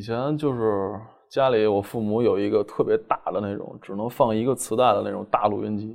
[0.00, 0.98] 以前就是
[1.28, 5.94] 家里我父母有一个特别大的那种，只能放一个磁带的那种大录音机，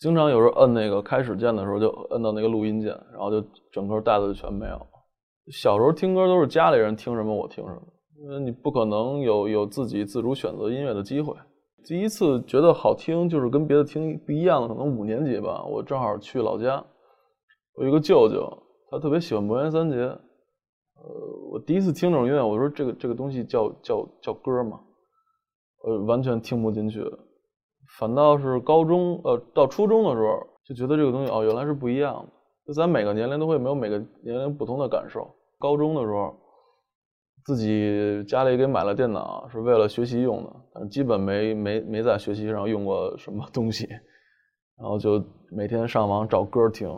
[0.00, 4.80] 经常有时候摁那个开始键的时候就摁到那个录音键，然后就整个带子就全没有。
[5.52, 7.82] 小时候听歌都是家里人听什么我听什么，
[8.16, 11.34] 因为你不可能有有自己自主选择音乐的机会。
[11.84, 16.82] 第一次觉得好听就是跟别的听不一样的，可能五年级吧，我正好去老家，
[17.74, 18.50] 我有一个舅舅，
[18.90, 20.10] 他特别喜欢魔岩三杰，
[21.06, 24.80] 呃，我第一次听这种音乐，我说这个这个东西叫叫叫歌吗？
[25.84, 27.04] 呃，完全听不进去，
[27.98, 32.32] 反倒是高中呃到初中的时候就觉得这个东西哦原来是不一样的。
[32.66, 35.28] 就咱每个年龄都会没有每个年龄不同的感受。
[35.58, 36.34] 高中的时候，
[37.44, 43.86] 自己家里给买了电脑，是为了学习用的，但基本没没没在学习上用过什么东西。
[44.80, 46.88] 然后就每天上网找歌听，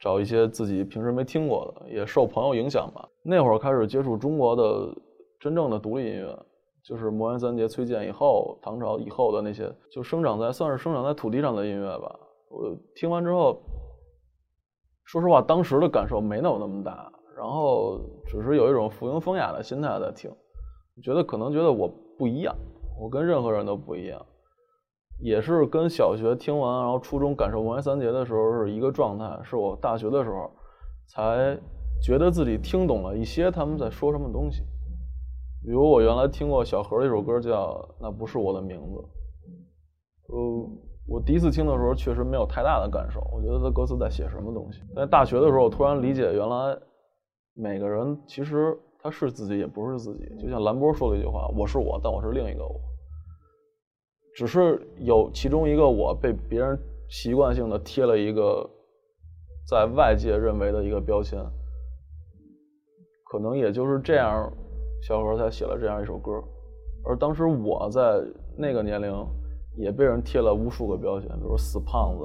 [0.00, 3.08] 找一些自己平时没听过的，也受朋友影响吧。
[3.22, 4.92] 那会儿开始接触中国的
[5.38, 6.36] 真正的独立音乐，
[6.82, 12.18] 就是魔岩三杰、崔健以后、唐朝以后的那些，就生长在算是生长在土地上的音乐吧。
[12.48, 13.60] 我听完之后。
[15.04, 20.30] 说实话，当时的感受没有那么大，然后只是有一种附庸风雅的心态在听，
[21.02, 22.54] 觉得可能觉得我不一样，
[22.96, 24.24] 我跟任何人都不一样，
[25.20, 30.50] 也是跟小学听完，然后初中感受魔岩三杰的时候是一个状态，是我大学的时候
[31.06, 31.58] 才
[32.02, 34.62] 觉得自己听懂了一些他们在说什么东西，
[35.64, 38.96] 比如我原来听过小何的一首歌叫《那不是我的名字》，
[40.34, 40.70] 呃。
[41.08, 43.20] 我第一次听的时候，确实没有太大的感受。
[43.34, 44.80] 我觉得他歌词在写什么东西。
[44.94, 46.78] 在大学的时候，我突然理解，原来
[47.52, 50.28] 每个人其实他是自己，也不是自己。
[50.38, 52.80] 就像兰波说的一句话：“我是我，但我是另一个我。”
[54.34, 56.78] 只是有其中一个我被别人
[57.08, 58.68] 习惯性的贴了一个
[59.68, 61.38] 在外界认为的一个标签，
[63.24, 64.52] 可能也就是这样，
[65.02, 66.42] 小何才写了这样一首歌。
[67.04, 68.22] 而当时我在
[68.56, 69.12] 那个年龄。
[69.76, 72.24] 也被人贴了无数个标签，比如死胖子，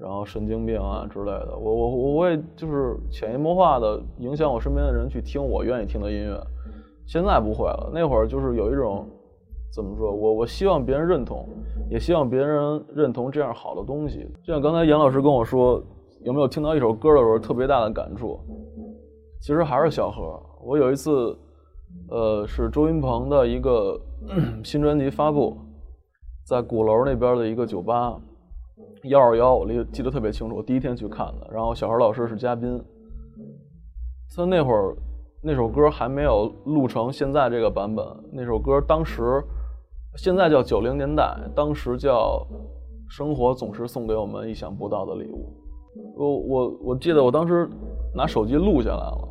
[0.00, 1.54] 然后神经病啊之类的。
[1.56, 6.42] 我我我会就是潜移默化的影响我身边的人去听我愿意听的音乐。
[7.06, 9.06] 现在不会了，那会儿就是有一种
[9.74, 11.48] 怎么说，我我希望别人认同，
[11.90, 14.28] 也希望别人认同这样好的东西。
[14.42, 15.82] 就像刚才杨老师跟我说，
[16.20, 18.38] 有没有听到一首歌的时候特别大的感触？
[19.40, 20.38] 其实还是小何。
[20.62, 21.36] 我有一次，
[22.10, 23.98] 呃，是周云鹏的一个
[24.62, 25.56] 新专辑发布。
[26.44, 28.20] 在鼓楼那边的一个酒吧，
[29.04, 30.56] 幺二幺，我记记得特别清楚。
[30.56, 32.82] 我第一天去看的，然后小何老师是嘉宾。
[34.34, 34.94] 他那会儿
[35.40, 39.42] 那首歌还没有录成现在这个版本，那首歌当时
[40.16, 42.46] 现在叫九零年代，当时叫
[43.08, 45.52] 生活总是送给我们意想不到的礼物。
[46.16, 47.68] 我我我记得我当时
[48.14, 49.28] 拿手机录下来了，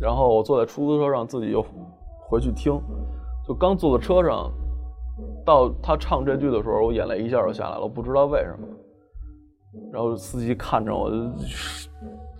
[0.00, 1.64] 然后我坐在出租车上自己又
[2.28, 2.80] 回去听，
[3.46, 4.50] 就刚坐在车上。
[5.44, 8.68] 到他唱这句的时候，我眼泪一下就下来了，我不知道为什么。
[9.90, 11.10] 然后司机看着我，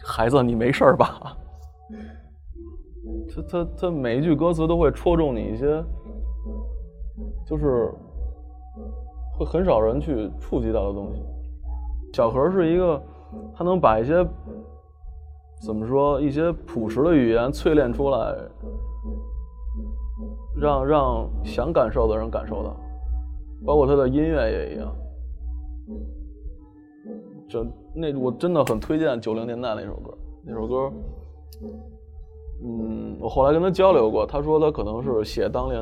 [0.04, 1.36] 孩子，你没事吧？
[3.34, 5.82] 他他他每一句歌词都会戳中你一些，
[7.48, 7.90] 就是
[9.38, 11.22] 会很少人去触及到的东西。
[12.12, 13.00] 小何是一个，
[13.54, 14.26] 他能把一些
[15.64, 18.36] 怎么说一些朴实的语言淬炼出来。
[20.60, 22.76] 让让想感受的人感受到，
[23.64, 24.92] 包括他的音乐也一样。
[27.48, 30.92] 就那我真的很推荐九零年代那首歌，那首歌，
[32.64, 35.80] 嗯，我后来跟他交流过，他说他可能是写当年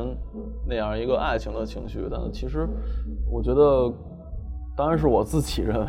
[0.68, 2.68] 那样一个爱情的情绪，但其实
[3.30, 3.92] 我觉得，
[4.76, 5.86] 当然是我自己认为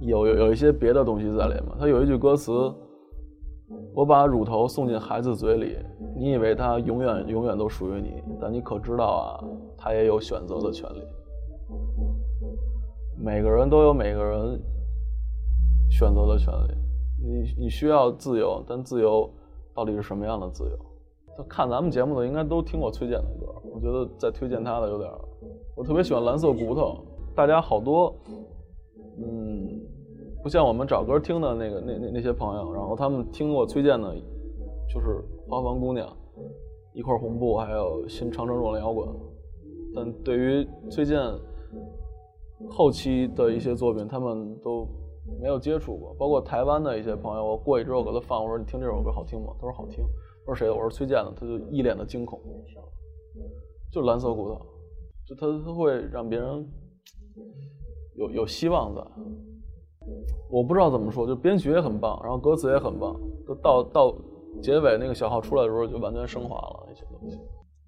[0.00, 1.66] 有有有一些别的东西在里面。
[1.78, 2.52] 他有一句歌词。
[3.94, 5.76] 我把乳头送进孩子嘴里，
[6.16, 9.44] 你以为他永远永远都属于你，但你可知道啊，
[9.78, 11.00] 他也有选择的权利。
[13.16, 14.60] 每个人都有每个人
[15.88, 16.74] 选择的权利。
[17.22, 19.30] 你你需要自由，但自由
[19.80, 21.44] 到底是什么样的自由？
[21.48, 25.10] 看咱们节目的应该都听过崔健的歌，我觉得在推荐他的有点，
[25.74, 26.98] 我特别喜欢蓝色骨头，
[27.34, 28.14] 大家好多，
[29.16, 29.80] 嗯。
[30.42, 34.14] 不像我们找歌听的那个那那那些朋友，然后他们听过崔健的，
[34.92, 35.06] 就是
[35.50, 36.06] 《花房姑娘》、
[36.94, 39.08] 《一块红布》，还有《新长城若浪摇滚》。
[39.94, 41.18] 但对于崔健
[42.70, 44.86] 后期的一些作品，他们都
[45.38, 46.14] 没有接触过。
[46.14, 50.04] 包括台湾的一些朋友，我过去之后给他放，我说：“你听这首歌好听吗？”他说：“好听。”
[50.46, 52.40] 我说：“谁的？”我说：“崔健的。”他就一脸的惊恐。
[53.92, 54.60] 就蓝色骨头，
[55.26, 56.68] 就他他会让别人
[58.14, 59.02] 有有希望在。
[60.48, 64.16] 我不知道怎么说，就编曲也很棒，然后歌词也很棒，都到到
[64.62, 67.38] 结尾那个小号出来的时候，就完全升华了那些东西。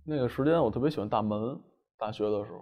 [0.05, 1.59] 那个时间我特别喜欢大门，
[1.97, 2.59] 大学的时候，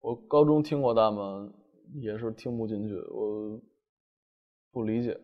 [0.00, 1.52] 我高中听过大门，
[2.00, 3.60] 也是听不进去，我
[4.72, 5.18] 不理解。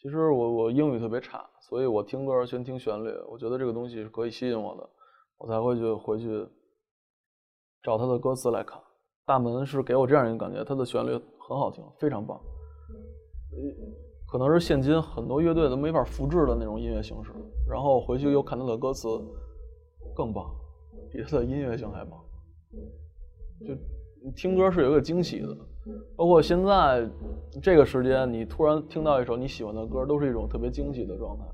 [0.00, 4.90] 其实我我英语特别差，所以我听歌先听旋律，我觉得这个东西是可以吸引我的，
[5.38, 6.46] 我才会去回去
[7.82, 8.80] 找他的歌词来看。
[9.26, 12.38] 大门是给我这样一个感觉，它的旋律很好听，非常棒。
[14.26, 17.30] 可能是现今很多乐队都没法复制的那种音乐形式。
[17.66, 19.08] 然后回去又看他的歌词，
[20.14, 20.54] 更棒，
[21.10, 22.22] 比他的音乐性还棒。
[23.60, 23.74] 就
[24.32, 25.56] 听歌是有一个惊喜的，
[26.16, 27.08] 包括现在
[27.62, 31.44] 这个时间，你突然听到一首你喜欢的歌，都是一种特别惊喜的状态。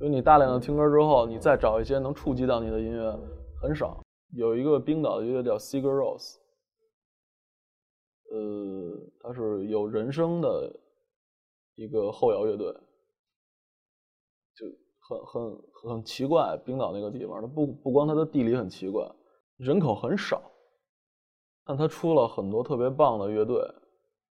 [0.00, 3.18] 因为你大量的听歌之后，你再找一些能触及到你的音乐
[3.60, 4.00] 很少。
[4.34, 6.36] 有一个冰岛的乐队叫 Sigur Ros，。
[8.30, 10.74] 呃，它是有人声的
[11.76, 12.66] 一个后摇乐队，
[14.56, 14.66] 就
[15.00, 16.58] 很很很奇怪。
[16.64, 19.08] 冰岛那个地方，它不不光它的地理很奇怪，
[19.56, 20.42] 人口很少，
[21.64, 23.56] 但它出了很多特别棒的乐队，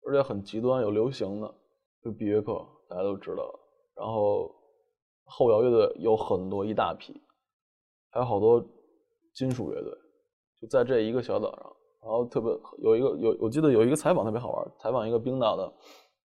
[0.07, 1.55] 而且很极端有流行的，
[2.03, 3.45] 就比约克大家都知道。
[3.95, 4.53] 然后
[5.25, 7.15] 后摇乐队有很多一大批，
[8.11, 8.65] 还有好多
[9.35, 9.93] 金属乐队，
[10.61, 11.77] 就在这一个小岛上。
[12.03, 15.71] 然后特别有一个有，我记得有一个采访特别好玩，采访一个冰岛的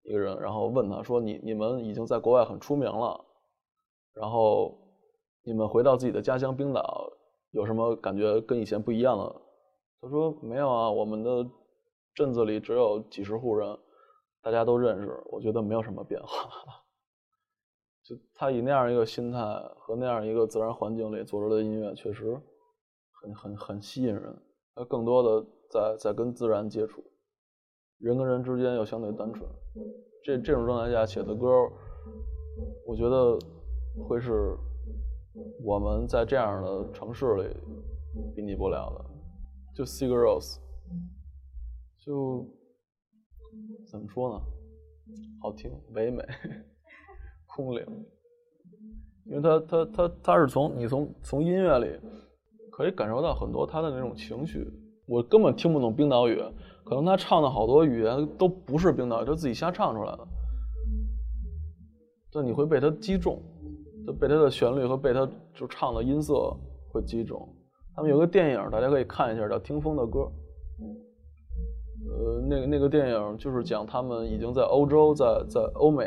[0.03, 3.25] 一个人，然后问他说：“你你们已经在国外很出名了，
[4.15, 4.77] 然后
[5.45, 7.09] 你们回到自己的家乡冰岛，
[7.53, 9.41] 有什么感觉跟以前不一样了？”
[10.01, 11.49] 他说：“没有啊，我们的
[12.15, 13.79] 镇子里只有几十户人，
[14.43, 16.29] 大家都认识，我觉得没有什么变化。
[18.03, 19.39] ”就他以那样一个心态
[19.77, 22.41] 和那样一个自然环境里做出的音乐，确实
[23.23, 24.37] 很很很吸引人。
[24.75, 25.47] 他更多的。
[25.73, 27.01] 在在跟自然接触，
[27.99, 29.49] 人跟人之间又相对单纯，
[30.25, 31.47] 这这种状态下写的歌，
[32.85, 33.39] 我觉得
[34.09, 34.59] 会是
[35.65, 37.57] 我们在这样的城市里
[38.35, 39.10] 比拟不了的。
[39.81, 40.59] 就 Sigur Rós，
[42.05, 42.47] 就
[43.91, 44.45] 怎么说呢？
[45.41, 46.23] 好听、唯美、
[47.47, 47.83] 空灵，
[49.25, 51.99] 因为他他他他是从你从从音乐里
[52.71, 54.71] 可以感受到很多他的那种情绪。
[55.07, 56.37] 我根本听不懂冰岛语，
[56.85, 60.29] 可能他唱的好多语言都不是冰岛，就自己瞎唱出来的。
[62.31, 63.43] 但你会被他击中，
[64.07, 66.55] 就被他的旋律和被他就唱的音色
[66.93, 67.49] 会击中。
[68.01, 70.21] 他们有个电影，大家可以看一下，叫《听风的歌》。
[72.09, 76.05] 呃，那个那个电影就是讲他们已经在欧洲，在在欧美，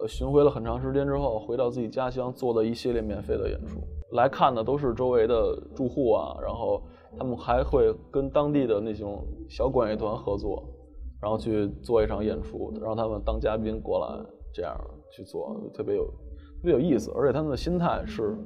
[0.00, 3.80] 呃，巡回了很长时间之后，回到自己家乡做的一系列免费的演出。
[4.12, 6.80] 来看的都是周围的住户啊，然后。
[7.18, 10.62] 他们还会跟当地的那种小管乐团合作，
[11.20, 14.24] 然后去做一场演出，让他们当嘉宾过来，
[14.54, 14.80] 这样
[15.10, 17.10] 去做，特别有特别有意思。
[17.16, 18.38] 而且他们的心态是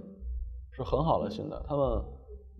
[0.72, 2.02] 是很好的心态，他们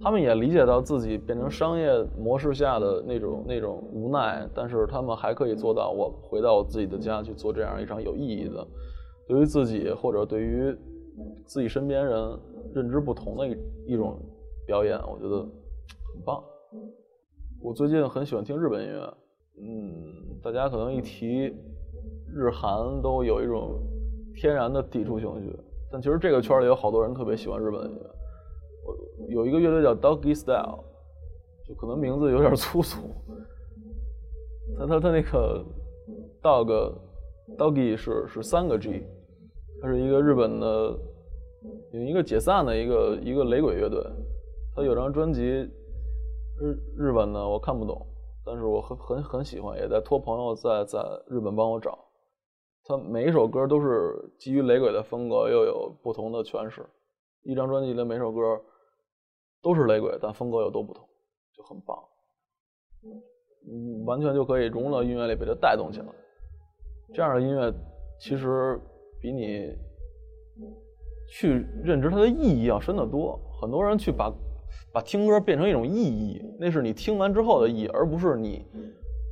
[0.00, 8.67] 他们也理解到自己变成商业模式下的那种那种无奈，但是他们还可以做到，我回到我自己的家去做这样一场有意义的，
[9.29, 10.76] 对于自己或者对于
[11.46, 12.38] 自己身边人
[12.75, 13.56] 认知不同的一
[13.93, 14.19] 一种
[14.67, 15.46] 表演，我觉得。
[16.15, 16.41] 很棒，
[17.60, 19.15] 我最近很喜欢听日本音乐。
[19.60, 21.53] 嗯，大家可能一提
[22.32, 23.81] 日韩都有一种
[24.36, 25.53] 天然的抵触情绪，
[25.91, 28.10] 但其实这个圈里有好多人特别喜欢日本音乐。
[29.29, 30.85] 有一个乐队叫 Doggy Style，
[31.67, 32.99] 就可能名字有点粗俗。
[34.79, 35.65] 他他他那个
[36.43, 36.94] Dog
[37.56, 39.06] Doggy 是是三个 G，
[39.81, 40.99] 他是一个日本的
[41.93, 44.03] 有一个解散的一个一个雷鬼乐队，
[44.75, 45.69] 他有张专辑。
[46.56, 48.06] 日日本的，我看不懂，
[48.47, 51.99] 但是我很很很喜欢，也在托朋友在在日本帮我找。
[52.85, 56.87] 他每一首歌都是基于雷鬼的风格，又有不同的诠释。
[57.43, 58.41] 一张专辑的每首歌
[59.65, 61.05] 都是雷鬼，但风格又都不同，
[61.56, 61.99] 就很棒。
[63.67, 66.06] 嗯，完全就可以融入到音乐里，被它带动起来。
[67.13, 67.73] 这样的音乐
[68.21, 68.79] 其实
[69.21, 69.75] 比你
[71.31, 73.41] 去认知它的意义要深得多。
[73.61, 74.33] 很多人去把。
[74.93, 78.65] 把听歌变成一种意义，那是你听完之后的意义，而不是你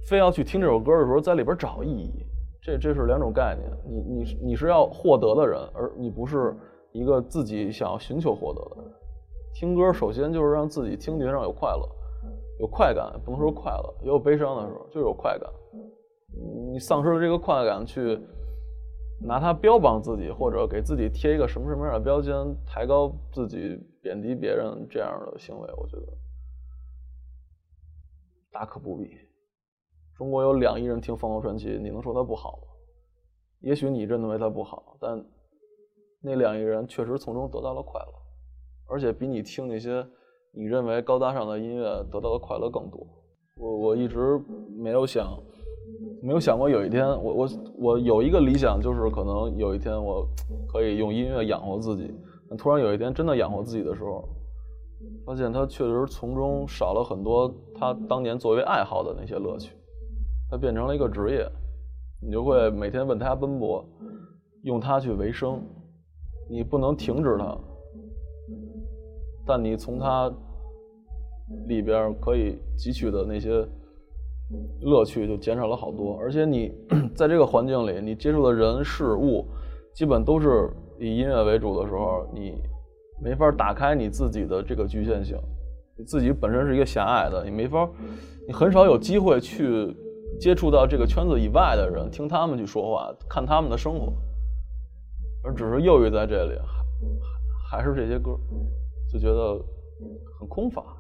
[0.09, 2.25] 非要去听这首歌的时候在里边找意义。
[2.61, 3.71] 这这是两种概念。
[3.89, 6.55] 你你你是要获得的人，而你不是
[6.93, 8.93] 一个自己想要寻求获得的人。
[9.53, 11.89] 听歌首先就是让自己听觉上有快乐，
[12.59, 15.51] 有快感，不能说快乐，也有悲伤的时候，就是有快感。
[16.71, 18.21] 你丧失了这个快感去。
[19.25, 22.33] 拿它标榜自己，或者给自己贴一个什么什么样的标签，
[22.67, 26.13] 抬高自己，贬低别人，这样的行为，我觉得
[28.51, 29.17] 大可不必。
[30.17, 32.75] 中国有两亿人听凤凰传奇，你能说它不好吗？
[33.61, 35.25] 也许你认为它不好，但
[36.21, 38.13] 那两亿人确实从中得到了快乐，
[38.89, 40.07] 而且比你听那些
[40.53, 43.07] 你认为高大上的音乐得到的快乐更多。
[43.57, 44.41] 我我一直
[44.77, 45.39] 没有想，
[46.23, 47.49] 没有想过有一天，我我
[47.79, 50.27] 我有一个理想，就是可能有一天我
[50.73, 52.15] 可以用音乐养活自己。
[52.59, 54.29] 突然有一天真的养活自己的时候，
[55.25, 59.73] 发现他确实从中少了很多他当年作为爱好的那些乐趣，
[60.51, 61.49] 他变成了一个职业，
[62.21, 63.85] 你就会每天为他奔波，
[64.65, 65.63] 用它去维生，
[66.49, 67.57] 你不能停止它，
[69.47, 70.33] 但你从它
[71.67, 73.67] 里边可以汲取的那些
[74.81, 76.73] 乐趣就减少了好多，而且你
[77.17, 79.47] 在这个环境里，你接触的人事物
[79.95, 80.71] 基本都是。
[81.01, 82.55] 以音乐为主的时候，你
[83.21, 85.37] 没法打开你自己的这个局限性，
[85.97, 87.91] 你自己本身是一个狭隘的，你没法，
[88.47, 89.93] 你很少有机会去
[90.39, 94.13] 接触到这个圈子以外的人，听他们去说话，看他们的生活，
[95.43, 96.57] 而只是囿于在这里，
[97.69, 98.39] 还还是这些歌，
[99.13, 99.63] 就觉得
[100.41, 100.97] 很空乏。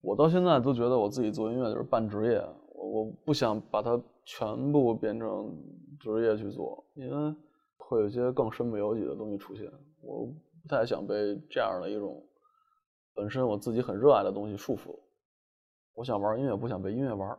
[0.00, 2.38] 我到现在都觉得我自己做音乐就是半职业，
[2.74, 5.54] 我我不想把它全部变成
[6.00, 7.34] 职业去做，因为。
[7.86, 9.70] 会有一些更身不由己的东西出现，
[10.00, 11.14] 我不太想被
[11.50, 12.26] 这样的一种
[13.14, 14.98] 本身我自己很热爱的东西束缚。
[15.92, 17.38] 我想玩音乐，不想被音乐玩。